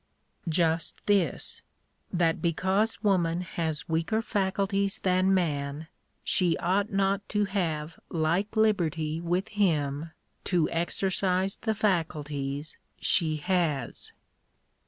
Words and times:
Just 0.49 0.95
this,— 1.05 1.61
that 2.11 2.41
because 2.41 3.03
woman 3.03 3.41
has 3.41 3.87
weaker 3.87 4.23
faculties 4.23 4.97
than 4.97 5.31
man, 5.31 5.85
she 6.23 6.57
ought 6.57 6.91
not 6.91 7.21
to 7.29 7.45
have 7.45 7.99
like 8.09 8.55
liberty 8.55 9.21
with 9.21 9.49
him, 9.49 10.09
to 10.45 10.67
exercise 10.71 11.57
the 11.57 11.75
faculties 11.75 12.79
she 12.99 13.35
has! 13.37 14.11